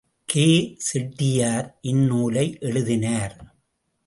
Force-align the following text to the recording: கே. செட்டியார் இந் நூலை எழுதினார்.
கே. 0.25 0.75
செட்டியார் 0.77 1.77
இந் 1.81 2.05
நூலை 2.05 2.57
எழுதினார். 2.59 3.55